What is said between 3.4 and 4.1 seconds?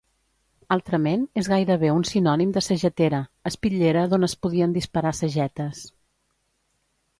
espitllera